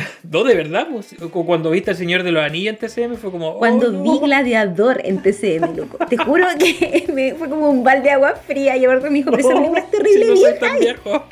[0.32, 0.88] No, de verdad.
[0.92, 3.50] Pues, cuando viste al Señor de los Anillos en TCM fue como.
[3.50, 4.04] oh, Cuando no.
[4.04, 5.98] vi Gladiador en TCM, loco.
[6.06, 8.76] Te juro que me fue como un balde de agua fría.
[8.78, 11.26] Y aparte me dijo, pero esa película es terrible si no soy tan viejo.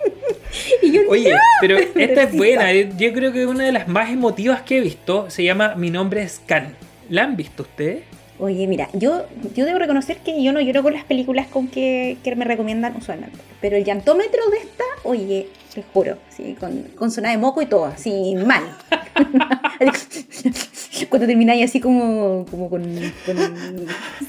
[0.82, 2.72] Y yo, Oye, no, pero esta es buena.
[2.72, 5.30] eh, Yo creo que es una de las más emotivas que he visto.
[5.30, 6.76] Se llama Mi nombre es Can.
[7.10, 8.04] ¿La han visto ustedes?
[8.38, 12.18] Oye, mira, yo, yo debo reconocer que yo no lloro con las películas con que,
[12.22, 13.38] que me recomiendan usualmente.
[13.62, 17.66] Pero el llantómetro de esta, oye, te juro, sí, con, con sonada de moco y
[17.66, 18.64] todo, así mal.
[21.10, 22.84] Cuando termináis así como, como con...
[23.26, 23.38] Con,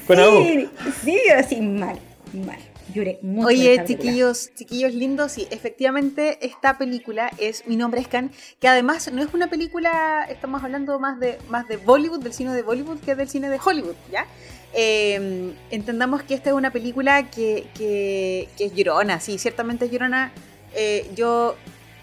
[0.07, 0.69] Con sí,
[1.03, 1.97] sí, así mal,
[2.45, 2.59] mal.
[2.93, 3.47] Lloré mucho.
[3.47, 9.11] Oye, chiquillos, chiquillos lindos, sí, efectivamente esta película es Mi nombre es Can, que además
[9.11, 12.99] no es una película, estamos hablando más de más de Bollywood, del cine de Bollywood,
[12.99, 14.25] que del cine de Hollywood, ¿ya?
[14.73, 19.91] Eh, entendamos que esta es una película que, que, que es llorona, sí, ciertamente es
[19.91, 20.31] llorona.
[20.75, 21.55] Eh, yo,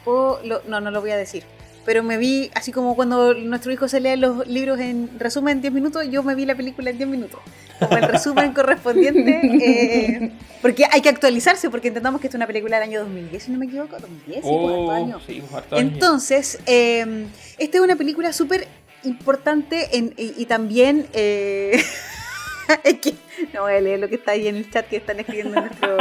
[0.05, 1.45] puedo- lo- no, no lo voy a decir.
[1.85, 5.61] Pero me vi, así como cuando nuestro hijo se lee los libros en resumen en
[5.63, 7.41] 10 minutos, yo me vi la película en 10 minutos.
[7.79, 9.41] Como el resumen correspondiente.
[9.63, 13.43] eh, porque hay que actualizarse, porque entendamos que esta es una película del año 2010,
[13.43, 13.97] si no me equivoco.
[13.99, 15.21] 2010, sí, pues, Oh, harto año.
[15.27, 15.65] sí, pues.
[15.73, 17.27] Entonces, eh,
[17.59, 18.67] esta es una película súper
[19.03, 21.07] importante en- y, y también...
[21.13, 21.83] eh,
[22.85, 23.13] es que
[23.53, 25.65] no voy a leer lo que está ahí en el chat que están escribiendo en
[25.67, 25.99] nuestro,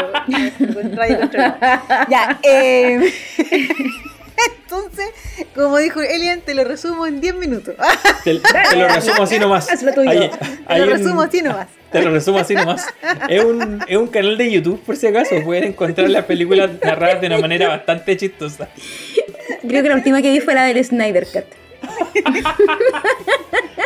[0.60, 1.54] nuestro radio control.
[2.10, 3.14] Ya, eh,
[4.64, 5.10] entonces,
[5.56, 7.76] como dijo Elian, te lo resumo en 10 minutos.
[8.24, 9.70] Te, te lo resumo así nomás.
[9.72, 10.10] Haz lo tuyo.
[10.10, 11.68] Hay- Te lo un- resumo así nomás.
[11.92, 12.86] Te lo resumo así nomás.
[13.30, 15.36] Es un, es un canal de YouTube, por si acaso.
[15.44, 18.68] Pueden encontrar las películas narradas de una manera bastante chistosa.
[19.68, 21.46] Creo que la última que vi fue la del Snyder Cut.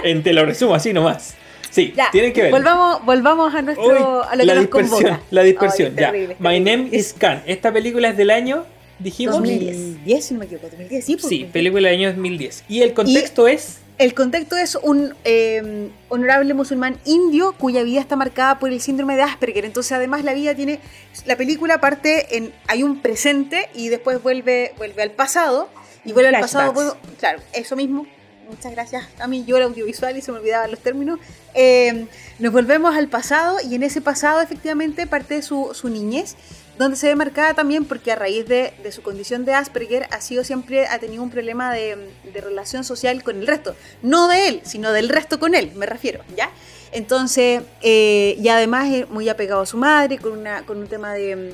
[0.04, 1.36] En te lo resumo así nomás.
[1.70, 2.52] Sí, Ya, tienen que ver.
[2.52, 5.22] Volvamos, volvamos a nuestro Uy, a lo que la nos dispersión, convoca.
[5.32, 5.96] la dispersión.
[5.96, 6.12] Ya.
[6.12, 6.78] terrible, My terrible.
[6.78, 7.44] name is Khan.
[7.46, 8.66] Esta película es del año,
[9.00, 9.36] dijimos.
[9.38, 9.78] 2010.
[9.78, 11.14] 2010, si no me equivoco, 2010, sí.
[11.16, 11.52] pues, Sí, 2010.
[11.54, 12.64] película del año 2010.
[12.70, 13.78] Y el contexto es.
[13.98, 19.16] El contexto es un eh, honorable musulmán indio cuya vida está marcada por el síndrome
[19.16, 19.66] de Asperger.
[19.66, 20.80] Entonces, además, la vida tiene.
[21.26, 22.54] La película parte en.
[22.68, 25.68] Hay un presente y después vuelve, vuelve al pasado.
[26.06, 26.74] Y vuelve al pasado.
[26.74, 27.00] Flashbacks.
[27.04, 28.06] vuelve- claro, eso mismo.
[28.50, 29.44] Muchas gracias a mí.
[29.46, 31.20] Yo era audiovisual y se me olvidaban los términos.
[31.54, 32.06] Eh,
[32.40, 36.36] nos volvemos al pasado y en ese pasado, efectivamente, parte su, su niñez
[36.78, 40.22] donde se ve marcada también porque a raíz de, de su condición de Asperger ha
[40.22, 41.98] sido siempre, ha tenido un problema de,
[42.32, 43.76] de relación social con el resto.
[44.02, 46.52] No de él, sino del resto con él, me refiero, ¿ya?
[46.92, 51.14] Entonces, eh, y además es muy apegado a su madre, con, una, con un tema
[51.14, 51.54] de,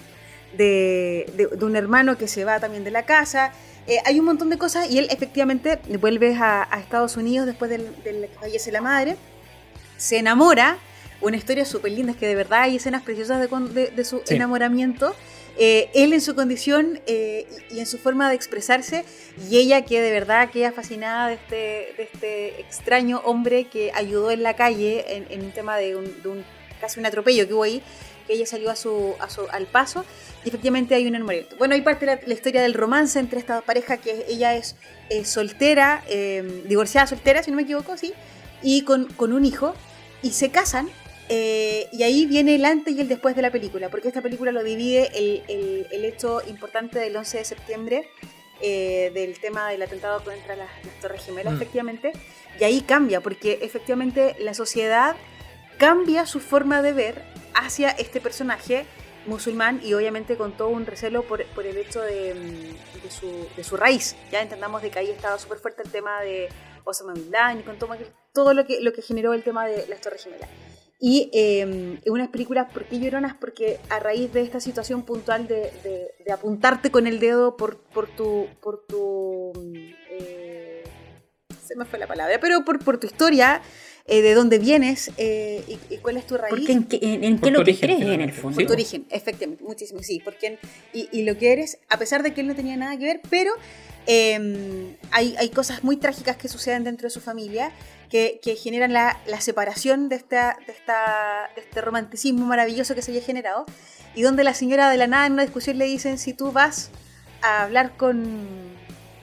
[0.54, 3.52] de, un hermano que se va también de la casa.
[3.88, 7.70] Eh, hay un montón de cosas y él efectivamente vuelve a, a Estados Unidos después
[7.70, 9.18] del, del que fallece la madre,
[9.98, 10.78] se enamora,
[11.24, 14.22] una historia súper linda, es que de verdad hay escenas preciosas de, de- de su
[14.26, 14.36] Sí.
[14.36, 15.16] enamoramiento.
[15.58, 19.06] Eh, él en su condición eh, y en su forma de expresarse
[19.50, 24.32] y ella que de verdad queda fascinada de este, de este extraño hombre que ayudó
[24.32, 26.44] en la calle en, en un tema de un, de un-
[26.82, 27.84] casi un atropello que hubo ahí
[28.26, 30.04] que ella salió a su, a su- al paso
[30.44, 31.56] y efectivamente hay un enamoramiento.
[31.58, 34.76] Bueno, ahí parte la, la historia del romance entre esta pareja que ella es
[35.12, 38.12] eh, soltera, eh, divorciada soltera, si no me equivoco, sí,
[38.64, 39.76] y con, con un hijo,
[40.24, 40.90] y se casan,
[41.30, 44.52] eh, y ahí viene el antes y el después de la película, porque esta película
[44.52, 48.10] lo divide el, el- el hecho importante del 11 de septiembre,
[48.62, 51.56] eh, del tema del atentado contra las, las Torres Gemelas, Mm.
[51.58, 52.12] efectivamente,
[52.60, 55.16] y ahí cambia, porque efectivamente la sociedad
[55.78, 57.24] cambia su forma de ver
[57.56, 58.86] hacia este personaje
[59.26, 63.48] musulmán y obviamente con todo un recelo por, por el hecho de, mm, de su,
[63.56, 64.16] de su raíz.
[64.32, 66.50] Ya entendamos de que ahí estaba súper fuerte el tema de
[66.84, 67.96] Osama Bin Laden y con todo,
[68.34, 70.50] todo lo, que, lo que generó el tema de las Torres Gemelas.
[71.06, 73.36] Y eh, es unas películas, ¿por qué lloronas?
[73.36, 77.78] Porque a raíz de esta situación puntual de, de- de apuntarte con el dedo por,
[77.78, 78.48] por tu...
[78.62, 79.76] Por tu mm,
[80.12, 80.84] eh,
[81.62, 83.62] se me fue la palabra, pero por, por tu historia,
[84.06, 86.50] eh, de dónde vienes eh, y, y cuál es tu raíz.
[86.50, 88.60] Porque en, qué- en, en Por qué lo tu que origen, crees en el fondo.
[88.60, 88.66] sí.
[88.66, 90.58] Tu origen, efectivamente, muchísimo, sí, porque
[90.94, 93.22] y, y lo que eres, a pesar de que él no tenía nada que ver,
[93.30, 93.54] pero
[94.08, 97.72] eh, hay, hay cosas muy trágicas que suceden dentro de su familia
[98.10, 103.02] que, que generan la, la separación de, esta, de, esta, de este romanticismo maravilloso que
[103.02, 103.66] se había generado
[104.16, 106.92] y donde la señora de la nada en una discusión le dicen si tú vas
[107.42, 108.38] a hablar con,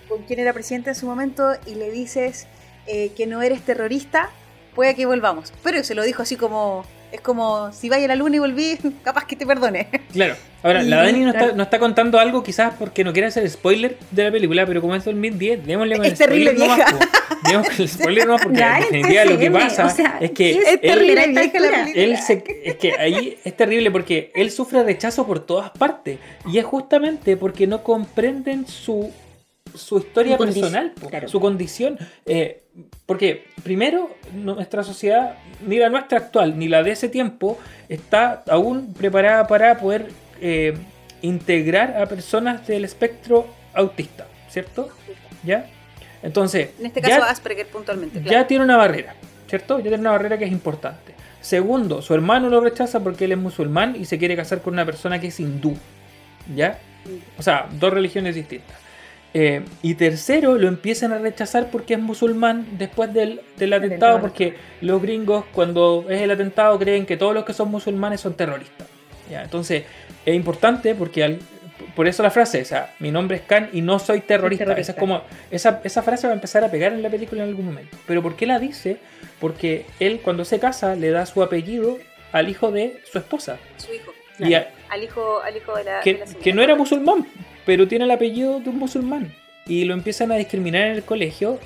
[0.09, 2.47] con quien era presidente en su momento y le dices
[2.87, 4.31] eh, que no eres terrorista,
[4.75, 5.53] puede que volvamos.
[5.63, 8.79] Pero se lo dijo así como, es como, si vaya a la luna y volví,
[9.05, 9.89] capaz que te perdone.
[10.13, 10.35] Claro.
[10.63, 13.49] Ahora, Y- la Dani no está, no está contando algo quizás porque no quiere hacer
[13.49, 16.91] spoiler de la película, pero como es 2010, démosle con Es el terrible spoiler nomás,
[16.93, 17.07] vieja.
[17.11, 17.49] po.
[17.49, 20.31] Demos con el spoiler nomás porque Ya, en definitiva lo que pasa o sea, es
[20.33, 24.31] que ¿qué Es él, terrible vieja la él se, es que ahí es terrible porque
[24.35, 29.11] él sufre rechazo por todas partes y es justamente porque no comprenden su
[29.75, 31.29] su historia Su personal, claro.
[31.29, 31.99] su condición.
[32.27, 32.63] eh,
[33.07, 38.95] porque primero, nuestra sociedad, ni la nuestra actual, ni la de ese tiempo, está aún
[38.95, 40.09] preparada para poder
[40.41, 40.75] eh,
[41.23, 44.89] integrar a personas del espectro autista, ¿cierto?
[45.45, 45.67] ¿Ya?
[46.23, 48.47] Entonces, En este ya- caso Asperger puntualmente, ya claro.
[48.47, 49.15] tiene una barrera,
[49.49, 49.79] ¿cierto?
[49.79, 51.15] Ya tiene una barrera que es importante.
[51.41, 54.85] Segundo, su hermano lo rechaza porque él es musulmán y se quiere casar con una
[54.85, 55.75] persona que es hindú,
[56.55, 56.79] ¿ya?
[57.39, 58.77] O sea, dos religiones distintas.
[59.33, 64.21] Eh, y tercero, lo empiezan a rechazar porque es musulmán después del, del atentado, atentado.
[64.21, 68.35] porque los gringos cuando es el atentado creen que todos los que son musulmanes son
[68.35, 68.89] terroristas.
[69.31, 69.43] ¿ya?
[69.43, 69.85] Entonces,
[70.27, 71.39] es importante porque al-
[71.95, 74.65] por eso la frase, o sea, mi nombre es Khan y no soy terrorista.
[74.65, 74.81] terrorista.
[74.81, 77.49] Esa, es como, esa, esa frase va a empezar a pegar en la película en
[77.51, 77.97] algún momento.
[78.07, 78.97] Pero ¿por qué la dice?
[79.39, 81.99] Porque él cuando se casa le da su apellido
[82.33, 83.59] al hijo de su esposa.
[83.77, 84.13] Su hijo.
[84.41, 86.45] Y a- Al hijo, al hijo de la, que, de la señora.
[86.45, 87.27] que no era musulmán,
[87.71, 89.33] pero tiene el apellido de un musulmán.
[89.65, 91.61] Y lo empiezan a discriminar en el colegio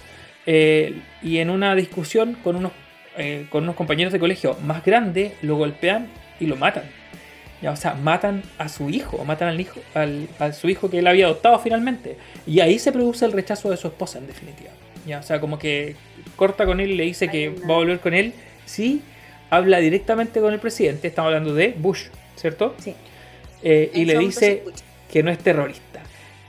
[0.44, 2.72] eh, y en una discusión con unos,
[3.16, 6.82] eh, con unos compañeros de colegio más grandes lo golpean y lo matan.
[7.62, 10.98] Ya, o sea, matan a su hijo, matan al hijo, al, a su hijo que
[10.98, 12.18] él había adoptado finalmente.
[12.46, 14.72] Y ahí se produce el rechazo de su esposa, en definitiva.
[15.06, 15.96] Ya, o sea, como que
[16.36, 18.34] corta con él y le dice que va a volver con él.
[18.66, 19.00] Sí,
[19.48, 22.74] habla directamente con el presidente, estamos hablando de Bush, ¿cierto?
[22.78, 22.94] Sí.
[23.62, 24.64] Eh, y le dice
[25.10, 25.83] que no es terrorista.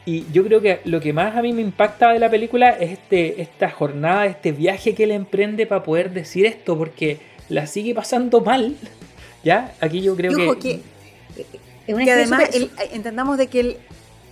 [0.06, 2.92] Y yo creo que lo que más a mí me impacta de la película es
[2.92, 7.18] este, esta jornada, este viaje que él emprende para poder decir esto, porque
[7.50, 8.76] la sigue pasando mal.
[9.44, 9.74] ¿Ya?
[9.82, 10.44] Aquí yo creo Y que.
[10.48, 10.80] ojo, que,
[11.88, 13.78] Es una que especie además de- el- entendamos de que el,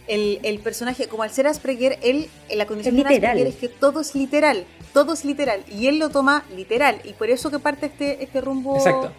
[0.08, 3.16] el, el personaje, como al ser Asperger, él, en la condición Es de.
[3.28, 7.14] Asperger es que todo es literal, todo es literal, y él lo toma literal, y
[7.14, 9.12] por eso que parte este, este rumbo Exacto.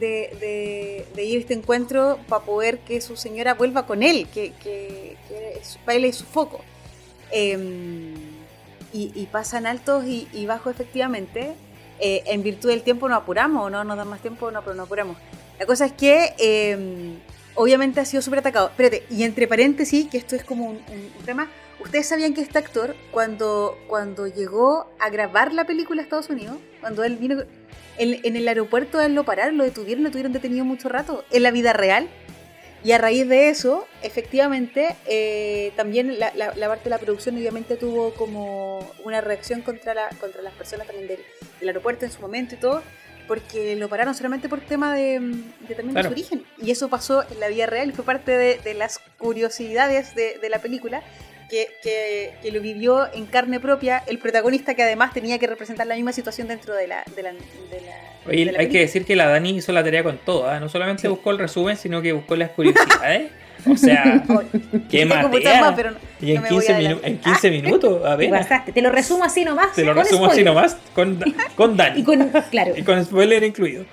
[0.00, 4.26] de, de, de ir a este encuentro para poder que su señora vuelva con él,
[4.32, 6.60] que, que, que su- para él es su foco.
[7.30, 8.14] Em,
[8.92, 11.54] y, y pasan altos y, y bajos efectivamente.
[12.00, 14.82] Eh, en virtud del tiempo no apuramos, no nos dan más tiempo, no, pero no
[14.84, 15.16] apuramos.
[15.58, 17.16] La cosa es que em,
[17.54, 18.68] obviamente ha sido súper atacado.
[18.68, 21.48] Espérate, y entre paréntesis, que esto es como un, un- tema,
[21.80, 26.56] ¿ustedes sabían que este actor, cuando, cuando llegó a grabar la película a Estados Unidos,
[26.80, 27.42] cuando él vino,
[27.96, 31.50] en, el aeropuerto él lo pararon, lo detuvieron, lo tuvieron detenido mucho rato, en la
[31.52, 32.08] vida real?
[32.84, 37.34] Y a raíz de eso, efectivamente, eh, también la, la- la parte de la producción
[37.36, 41.20] obviamente tuvo como una reacción contra, la, contra las personas también del,
[41.60, 42.82] del aeropuerto en su momento y todo,
[43.26, 45.18] porque lo pararon solamente por tema de,
[45.66, 46.10] de también Claro.
[46.10, 46.44] de su origen.
[46.62, 50.48] Y eso pasó en la vida real fue parte de, de las curiosidades de, de
[50.50, 51.02] la película.
[51.50, 55.86] Que, que- que lo vivió en carne propia el protagonista que además tenía que representar
[55.86, 58.80] la misma situación dentro de la, de la, de la- Oye, de la hay que
[58.80, 60.58] decir que la Dani hizo la tarea con todo, ¿ah?
[60.58, 63.30] no solamente buscó el resumen, sino que buscó las curiosidades.
[63.70, 64.22] O sea,
[64.90, 65.60] qué matea.
[65.60, 67.10] más, pero no- Y en no me voy 15, a minu- adelantar.
[67.10, 68.30] en 15 minutos, a ver.
[68.74, 69.72] Te lo resumo así nomás.
[69.74, 71.22] Te lo con resumo así nomás, con,
[71.54, 72.00] con Dani.
[72.00, 72.72] Y con, claro.
[72.76, 73.84] Y con spoiler incluido.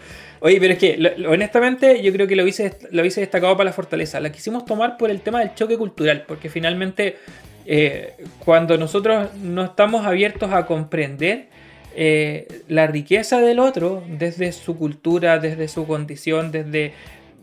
[0.43, 3.73] Oye, pero es que, honestamente, yo creo que lo hice, lo hice destacado para la
[3.73, 4.19] fortaleza.
[4.19, 7.17] La quisimos tomar por el tema del choque cultural, porque finalmente,
[7.67, 11.45] eh, cuando nosotros no estamos abiertos a comprender
[11.95, 16.93] eh, la riqueza del otro, desde su cultura, desde su condición, desde,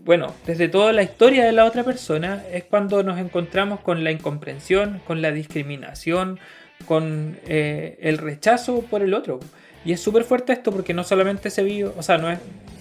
[0.04, 4.10] bueno, desde toda la historia de la otra persona, es cuando nos encontramos con la
[4.10, 6.40] incomprensión, con la discriminación,
[6.84, 9.38] con eh, el rechazo por el otro.
[9.84, 12.38] Y es súper fuerte esto porque no solamente se vio, o sea, no es,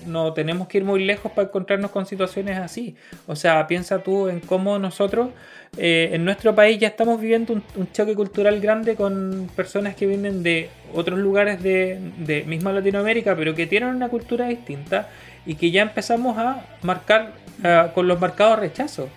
[0.07, 2.95] no tenemos que ir muy lejos para encontrarnos con situaciones así.
[3.27, 5.29] O sea, piensa tú en cómo nosotros
[5.77, 10.43] eh, en nuestro país ya estamos viviendo un, choque cultural grande con personas que vienen
[10.43, 15.09] de otros lugares de, misma Latinoamérica, pero que tienen una cultura distinta
[15.45, 17.33] y que ya empezamos a marcar
[17.63, 19.09] ah, con los marcados rechazos.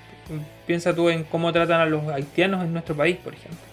[0.67, 3.70] Piensa tú en cómo tratan a los haitianos en nuestro país, por ejemplo.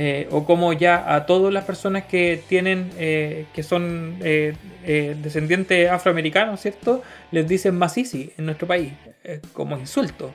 [0.00, 4.54] Eh, o como ya a todas las personas que tienen, eh, que son eh,
[5.20, 7.02] descendientes afroamericanos, ¿cierto?
[7.32, 8.92] Les dicen masisi en nuestro país,
[9.52, 10.32] como insulto.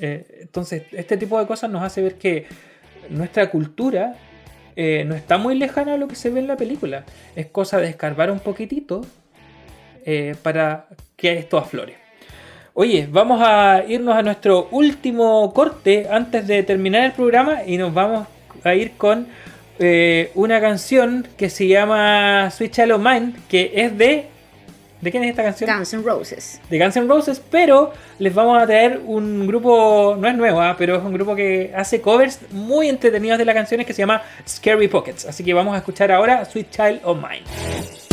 [0.00, 2.46] Entonces, este tipo de cosas nos hace ver que
[3.08, 4.16] nuestra cultura
[4.76, 7.04] no está muy lejana a lo que se ve en la película.
[7.36, 9.06] Es cosa de escarbar un poquitito
[10.42, 11.94] para que esto aflore.
[12.74, 17.94] Oye, vamos a irnos a nuestro último corte antes de terminar el programa y nos
[17.94, 18.26] vamos
[18.64, 19.26] a ir con
[19.78, 24.28] eh, una canción que se llama Sweet Child of Mine, que es de...
[25.00, 25.68] ¿De quién es esta canción?
[25.70, 26.60] Guns N' Roses.
[26.70, 30.76] de Guns N' Roses, pero les vamos a traer un grupo, no es nuevo, ah,
[30.78, 34.22] pero es un grupo que hace covers muy entretenidos de las canciones que se llama
[34.48, 35.26] Scary Pockets.
[35.26, 38.03] Así que vamos a escuchar ahora Sweet Child of Mine.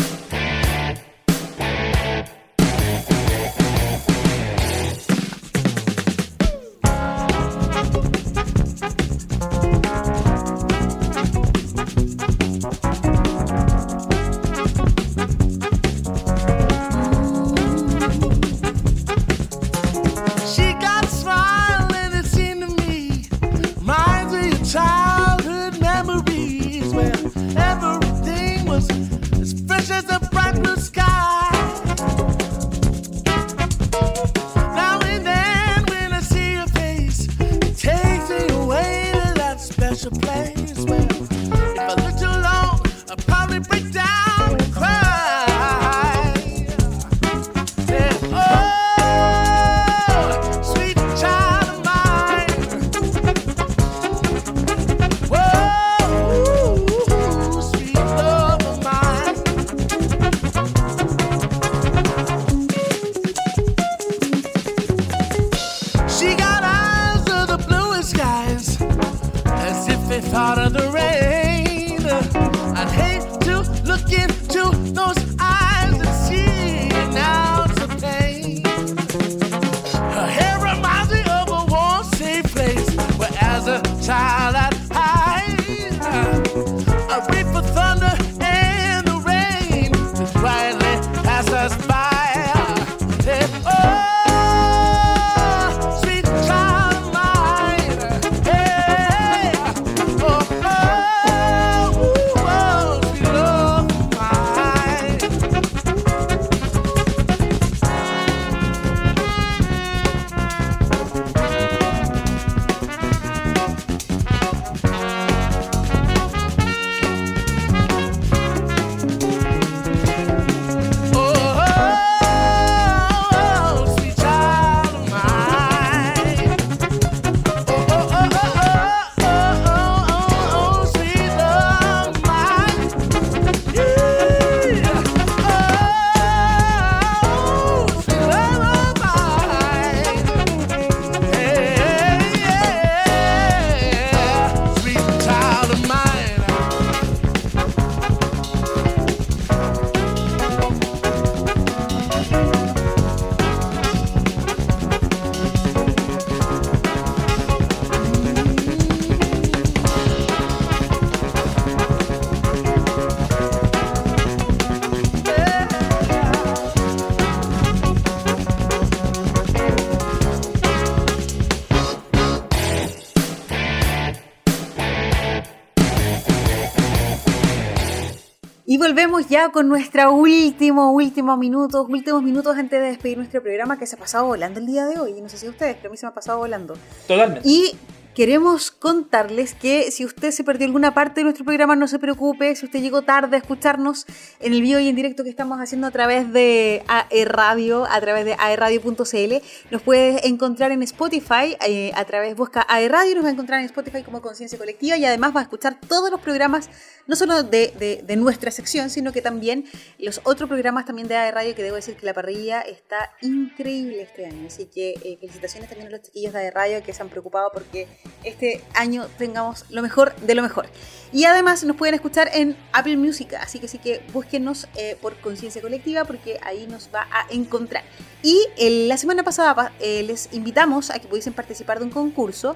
[179.20, 183.95] Ya con nuestro último, último minutos, últimos minutos antes de despedir nuestro programa que se
[183.95, 185.20] ha pasado volando el día de hoy.
[185.22, 186.76] No sé si ustedes, pero a mí se me ha pasado volando.
[187.07, 187.47] Totalmente.
[187.47, 187.76] Y
[188.16, 192.55] queremos contarles que si usted se perdió alguna parte de nuestro programa, no se preocupe.
[192.55, 194.05] Si usted llegó tarde a escucharnos
[194.39, 197.99] en el vivo y en directo que estamos haciendo a través de AE Radio, a
[198.01, 199.36] través de aeradio.cl,
[199.72, 203.59] nos puede encontrar en Spotify, eh, a través, busca AE Radio nos va a encontrar
[203.59, 206.70] en Spotify como Conciencia Colectiva y además va a escuchar todos los programas,
[207.07, 209.66] no solo de nuestra sección, sino que también
[209.97, 214.01] los otros programas también de AE Radio, que debo decir que la parrilla está increíble
[214.01, 214.47] este año.
[214.47, 217.51] Así que eh, felicitaciones también a los chiquillos de AE Radio que se han preocupado
[217.53, 217.88] porque
[218.24, 220.68] este año tengamos lo mejor de lo mejor.
[221.12, 225.20] Y además nos pueden escuchar en Apple Music, así que sí que búsquenos eh, por
[225.20, 227.84] Conciencia Colectiva porque ahí nos va a encontrar.
[228.24, 231.91] Y eh, la semana pasada pa- eh, les invitamos a que pudiesen participar de un
[231.91, 232.56] concurso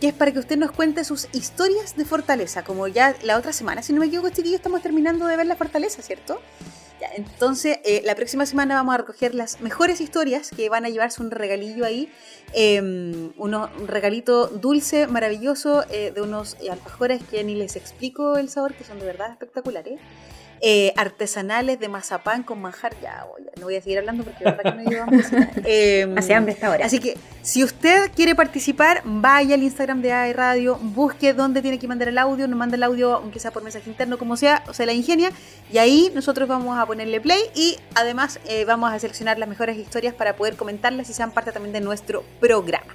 [0.00, 3.52] que es para que usted nos cuente sus historias de fortaleza, como ya la otra
[3.52, 6.40] semana, si no me equivoco, chiquillos, estamos terminando de ver la fortaleza, ¿cierto?
[7.14, 11.22] Entonces, eh, la próxima semana vamos a recoger las mejores historias que van a llevarse
[11.22, 12.10] un regalillo ahí.
[12.54, 12.80] eh,
[13.36, 18.72] uno- un regalito dulce, maravilloso, eh, de unos alfajores que ni les explico el sabor,
[18.72, 20.00] que son de verdad espectaculares.
[20.60, 22.94] Eh, artesanales de mazapán con manjar.
[23.00, 25.24] Ya, voy, no voy a seguir hablando porque de verdad que me llevamos.
[25.64, 26.86] Eh, Hace hambre esta hora.
[26.86, 31.78] Así que si usted quiere participar, vaya al Instagram de AI Radio, busque dónde tiene
[31.78, 34.64] que mandar el audio, nos manda el audio, aunque sea por mensaje interno, como sea,
[34.68, 35.30] o sea, la ingenia,
[35.72, 39.76] y ahí nosotros vamos a ponerle play y además eh, vamos a seleccionar las mejores
[39.76, 42.94] historias para poder comentarlas y sean parte también de nuestro programa.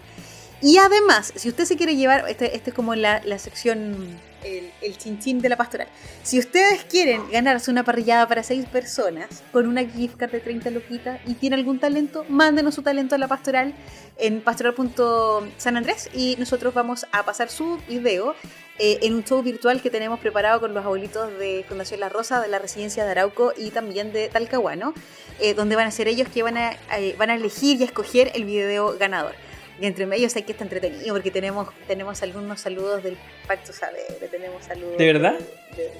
[0.62, 4.98] Y además, si usted se quiere llevar, este, este es como la, la sección, el,
[4.98, 5.88] chinchín de la pastoral.
[6.24, 10.70] Si ustedes quieren ganarse una parrillada para seis personas con una gift card de 30
[10.72, 13.74] loquitas y tiene algún talento, mándenos su talento a la pastoral
[14.18, 18.36] en pastoral.san Andrés y nosotros vamos a pasar su video
[18.80, 22.42] eh, en un show virtual que tenemos preparado con los abuelitos de Fundación La Rosa,
[22.42, 24.94] de la residencia de Arauco y también de Talcahuano,
[25.40, 27.86] eh, donde van a ser ellos que van a, eh, van a elegir y a
[27.86, 29.36] escoger el video ganador.
[29.82, 33.18] Y entre medios hay que estar entretenido porque tenemos, tenemos algunos saludos del
[33.48, 34.98] Pacto Saavedra, tenemos saludos...
[34.98, 35.34] ¿De verdad?
[35.76, 35.92] de- de-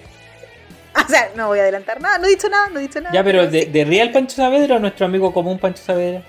[1.06, 3.14] o sea, no voy a adelantar nada, no he dicho nada, no he dicho nada.
[3.14, 3.72] Ya, pero de, sí.
[3.72, 6.22] de Real Pancho Saavedra o nuestro amigo común Pancho Saavedra.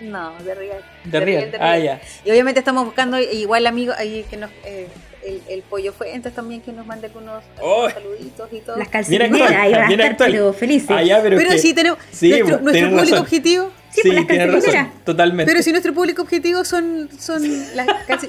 [0.00, 0.84] No, de Real.
[1.04, 1.52] De Real.
[1.60, 2.00] Ah, ya.
[2.24, 4.50] Y obviamente estamos buscando igual amigo ahí que nos...
[4.64, 4.88] eh,
[5.24, 7.88] el, el pollo fuentes también que nos mande algunos, Oh.
[7.90, 8.76] saluditos y todo.
[8.76, 10.32] Las calcetineras ahí van a bien estar actual.
[10.32, 10.90] pero felices.
[10.90, 13.18] Ah, ya, pero, Pero que- sí tenemos Sí, nuestro, pues, nuestro público razón.
[13.18, 13.70] objetivo.
[13.92, 15.50] Sí, pues, las tienes razón, totalmente.
[15.52, 17.42] Pero si nuestro público objetivo son, son
[17.74, 17.86] las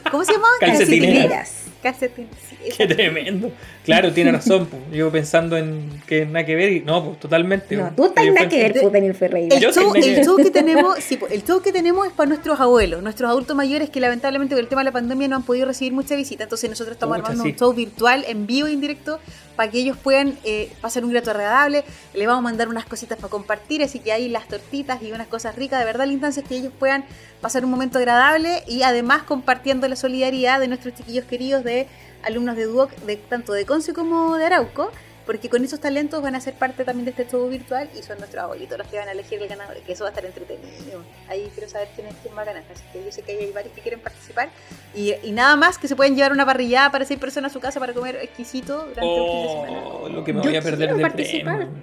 [0.10, 0.48] ¿Cómo se llama?
[0.60, 1.52] Calcetineras.
[1.82, 2.30] Calcetines.
[2.78, 3.52] Qué tremendo.
[3.84, 4.68] Claro, tiene razón.
[4.68, 4.82] pues.
[4.92, 7.76] Yo pensando en que nada que ver y no, pues totalmente.
[7.76, 9.56] No, tú estás nada que ver, pues, Daniel Ferreira.
[9.56, 10.04] El show, el
[10.44, 13.90] que tenemos, sí, pues, el show que tenemos es para nuestros abuelos, nuestros adultos mayores
[13.90, 16.44] que lamentablemente con el tema de la pandemia no han podido recibir mucha visita.
[16.44, 17.52] Entonces nosotros estamos Pucha, armando sí.
[17.52, 19.20] un show virtual en vivo e indirecto
[19.56, 21.84] para que ellos puedan eh, pasar un grato agradable.
[22.14, 25.28] Le vamos a mandar unas cositas para compartir, así que hay las tortitas y unas
[25.28, 25.80] cosas ricas.
[25.80, 27.06] De verdad, la instancia es que ellos puedan
[27.42, 31.88] pasar un momento agradable y además compartiendo la solidaridad de nuestros chiquillos queridos de
[32.24, 34.92] alumnos de Duoc, de, tanto de Conce como de Arauco.
[35.32, 38.18] Porque con esos talentos van a ser parte también de este show virtual y son
[38.18, 41.06] nuestros abuelitos los que van a elegir el ganador, que eso va a estar entretenido.
[41.30, 42.64] Ahí quiero saber quién es quién va a ganar.
[42.70, 44.50] Así que yo sé que hay varios que quieren participar.
[44.94, 47.62] Y, y nada más que se pueden llevar una parrillada para seis personas a su
[47.62, 49.88] casa para comer exquisito durante un fin de semana.
[49.88, 51.58] Oh, lo que me Yo voy a perder de participar.
[51.60, 51.76] premio.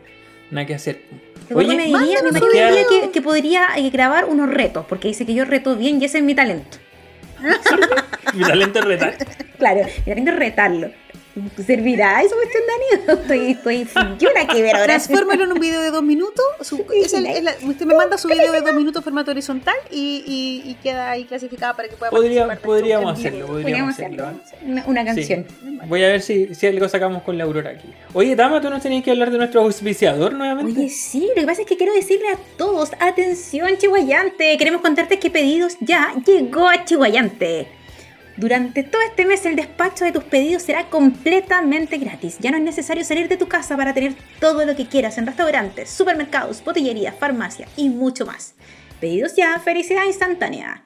[0.50, 1.00] Nada que hacer.
[1.54, 5.32] Oye, me diría, me diría que, que podría eh, grabar unos retos, porque dice que
[5.32, 6.76] yo reto bien y ese es mi talento.
[8.34, 9.16] mi talento es retar.
[9.56, 10.90] Claro, mi talento es retarlo.
[11.64, 13.20] ¿Servirá eso, cuestión, Dani?
[13.22, 14.86] Estoy, estoy, yo la que ver ahora.
[14.86, 16.44] Transfórmalo en un video de dos minutos.
[16.62, 19.30] su- es el- es la- usted me manda su video de dos minutos en formato
[19.30, 23.94] horizontal y, y- y queda ahí clasificada para que pueda Podría- podríamos hacerlo, podríamos Podríamos
[23.94, 24.26] hacerlo.
[24.44, 24.70] hacerlo.
[24.72, 25.46] Una, una canción.
[25.48, 25.78] Sí.
[25.86, 27.88] Voy a ver si, si algo sacamos con la Aurora aquí.
[28.14, 30.80] Oye, Dama, ¿tú nos tenías que hablar de nuestro auspiciador nuevamente?
[30.80, 35.18] Oye, sí, lo que pasa es que quiero decirle a todos, atención Chihuayante, queremos contarte
[35.18, 37.68] que pedidos ya llegó a Chihuayante.
[38.38, 42.38] Durante todo este mes el despacho de tus pedidos será completamente gratis.
[42.38, 45.26] Ya no es necesario salir de tu casa para tener todo lo que quieras en
[45.26, 48.54] restaurantes, supermercados, botillerías, farmacia y mucho más.
[49.00, 50.84] Pedidos ya, felicidad instantánea.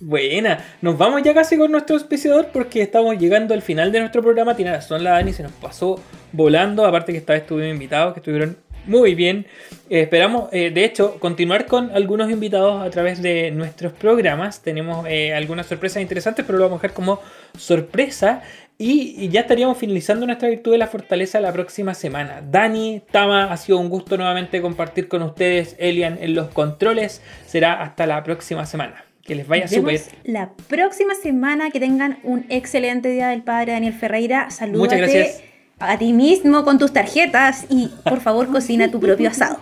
[0.00, 4.22] Buena, nos vamos ya casi con nuestro auspiciador porque estamos llegando al final de nuestro
[4.22, 4.56] programa.
[4.56, 6.00] Tiene razón la Dani, se nos pasó
[6.32, 6.86] volando.
[6.86, 8.56] Aparte que esta vez estuvimos invitados, que estuvieron
[8.86, 9.46] muy bien.
[9.88, 14.62] Eh, esperamos, eh, de hecho, continuar con algunos invitados a través de nuestros programas.
[14.62, 17.20] Tenemos eh, algunas sorpresas interesantes, pero lo vamos a dejar como
[17.58, 18.42] sorpresa.
[18.78, 22.42] Y, y ya estaríamos finalizando nuestra virtud de la fortaleza la próxima semana.
[22.50, 25.76] Dani, Tama, ha sido un gusto nuevamente compartir con ustedes.
[25.78, 27.20] Elian en los controles.
[27.46, 29.04] Será hasta la próxima semana.
[29.22, 30.00] Que les vaya súper.
[30.24, 31.70] la próxima semana.
[31.70, 34.48] Que tengan un excelente día del Padre Daniel Ferreira.
[34.50, 35.49] Salúdate Muchas gracias.
[35.80, 39.58] A ti mismo con tus tarjetas y por favor cocina tu propio asado.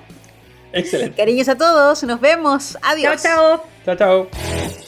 [0.73, 1.17] Excelente.
[1.17, 2.77] Cariños a todos, nos vemos.
[2.83, 3.23] Adiós.
[3.23, 3.97] Chao, chao.
[3.97, 4.88] Chao, chao.